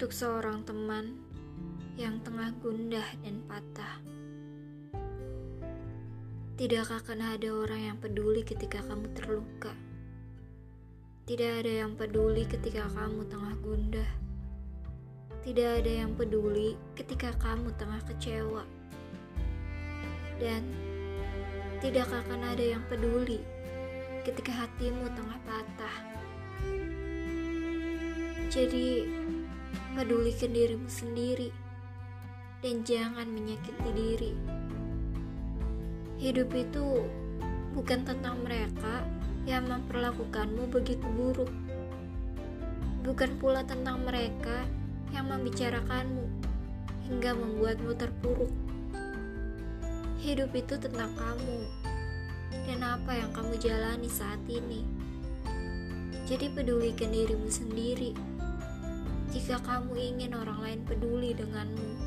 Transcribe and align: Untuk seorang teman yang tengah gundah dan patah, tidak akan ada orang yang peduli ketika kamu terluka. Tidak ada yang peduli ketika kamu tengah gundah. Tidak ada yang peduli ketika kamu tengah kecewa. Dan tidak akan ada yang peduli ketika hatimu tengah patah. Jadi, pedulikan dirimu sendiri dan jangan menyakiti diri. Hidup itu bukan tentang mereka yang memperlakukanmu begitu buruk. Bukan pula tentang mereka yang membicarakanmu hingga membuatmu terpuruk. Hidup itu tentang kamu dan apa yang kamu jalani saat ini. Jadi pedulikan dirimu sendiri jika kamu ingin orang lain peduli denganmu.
Untuk 0.00 0.16
seorang 0.16 0.64
teman 0.64 1.12
yang 2.00 2.24
tengah 2.24 2.56
gundah 2.64 3.04
dan 3.20 3.44
patah, 3.44 4.00
tidak 6.56 6.88
akan 6.88 7.20
ada 7.20 7.52
orang 7.52 7.80
yang 7.84 7.98
peduli 8.00 8.40
ketika 8.40 8.80
kamu 8.80 9.12
terluka. 9.12 9.76
Tidak 11.28 11.52
ada 11.52 11.84
yang 11.84 12.00
peduli 12.00 12.48
ketika 12.48 12.88
kamu 12.96 13.28
tengah 13.28 13.52
gundah. 13.60 14.10
Tidak 15.44 15.84
ada 15.84 15.92
yang 15.92 16.16
peduli 16.16 16.80
ketika 16.96 17.36
kamu 17.36 17.68
tengah 17.76 18.00
kecewa. 18.08 18.64
Dan 20.40 20.64
tidak 21.84 22.08
akan 22.08 22.40
ada 22.40 22.64
yang 22.64 22.80
peduli 22.88 23.44
ketika 24.24 24.64
hatimu 24.64 25.12
tengah 25.12 25.36
patah. 25.44 25.96
Jadi, 28.48 29.06
pedulikan 30.00 30.56
dirimu 30.56 30.88
sendiri 30.88 31.52
dan 32.64 32.80
jangan 32.88 33.28
menyakiti 33.28 33.90
diri. 33.92 34.32
Hidup 36.16 36.48
itu 36.56 37.04
bukan 37.76 38.08
tentang 38.08 38.40
mereka 38.40 39.04
yang 39.44 39.68
memperlakukanmu 39.68 40.72
begitu 40.72 41.04
buruk. 41.04 41.52
Bukan 43.04 43.36
pula 43.36 43.60
tentang 43.60 44.00
mereka 44.00 44.64
yang 45.12 45.28
membicarakanmu 45.28 46.24
hingga 47.04 47.36
membuatmu 47.36 47.92
terpuruk. 47.92 48.52
Hidup 50.16 50.48
itu 50.56 50.80
tentang 50.80 51.12
kamu 51.12 51.60
dan 52.64 52.80
apa 52.88 53.20
yang 53.20 53.28
kamu 53.36 53.52
jalani 53.60 54.08
saat 54.08 54.40
ini. 54.48 54.80
Jadi 56.24 56.48
pedulikan 56.56 57.12
dirimu 57.12 57.52
sendiri 57.52 58.39
jika 59.30 59.62
kamu 59.62 59.94
ingin 59.94 60.34
orang 60.34 60.58
lain 60.58 60.80
peduli 60.82 61.30
denganmu. 61.38 61.99